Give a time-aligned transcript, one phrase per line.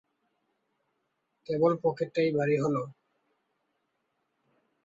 [1.49, 2.81] কেবল পকেটটা ভারী হলেই হলো।